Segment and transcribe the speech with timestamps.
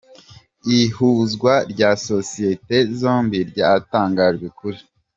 [0.79, 4.79] Ihuzwa rya sosiyete zombi ryatangajwe kuri.